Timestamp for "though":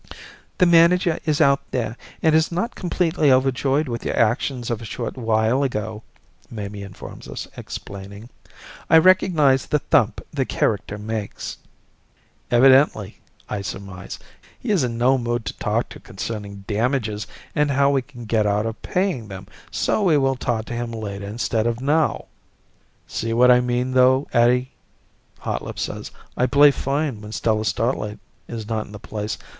23.91-24.27